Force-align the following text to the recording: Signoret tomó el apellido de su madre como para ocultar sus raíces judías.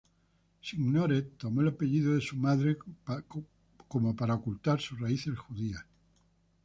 Signoret 0.63 1.29
tomó 1.37 1.61
el 1.61 1.67
apellido 1.67 2.15
de 2.15 2.21
su 2.21 2.35
madre 2.35 2.75
como 3.87 4.15
para 4.15 4.33
ocultar 4.33 4.81
sus 4.81 4.99
raíces 4.99 5.37
judías. 5.37 5.85